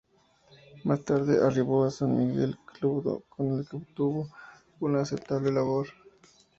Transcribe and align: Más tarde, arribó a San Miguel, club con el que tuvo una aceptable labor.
Más 0.83 1.03
tarde, 1.05 1.45
arribó 1.45 1.83
a 1.83 1.91
San 1.91 2.17
Miguel, 2.17 2.57
club 2.65 3.23
con 3.29 3.59
el 3.59 3.67
que 3.69 3.77
tuvo 3.93 4.29
una 4.79 5.01
aceptable 5.01 5.51
labor. 5.51 5.89